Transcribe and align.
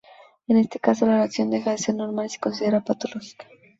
En 0.47 0.57
este 0.57 0.79
caso 0.79 1.05
la 1.05 1.17
reacción 1.17 1.51
deja 1.51 1.69
de 1.69 1.77
ser 1.77 1.93
normal 1.93 2.25
y 2.25 2.29
se 2.29 2.39
considera 2.39 2.83
patológica. 2.83 3.45